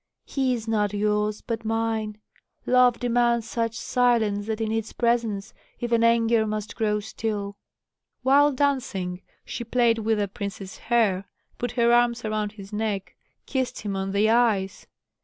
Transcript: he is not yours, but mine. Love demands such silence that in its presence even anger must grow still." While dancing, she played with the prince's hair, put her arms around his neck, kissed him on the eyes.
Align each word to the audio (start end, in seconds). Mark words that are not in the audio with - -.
he 0.25 0.55
is 0.55 0.67
not 0.67 0.93
yours, 0.93 1.41
but 1.41 1.63
mine. 1.63 2.19
Love 2.65 2.99
demands 2.99 3.47
such 3.47 3.75
silence 3.77 4.47
that 4.47 4.59
in 4.59 4.71
its 4.71 4.93
presence 4.93 5.53
even 5.79 6.03
anger 6.03 6.47
must 6.47 6.75
grow 6.75 6.99
still." 6.99 7.55
While 8.23 8.51
dancing, 8.51 9.21
she 9.45 9.63
played 9.63 9.99
with 9.99 10.17
the 10.17 10.27
prince's 10.27 10.77
hair, 10.79 11.25
put 11.59 11.73
her 11.73 11.93
arms 11.93 12.25
around 12.25 12.53
his 12.53 12.73
neck, 12.73 13.15
kissed 13.45 13.81
him 13.81 13.95
on 13.95 14.11
the 14.11 14.27
eyes. 14.27 14.87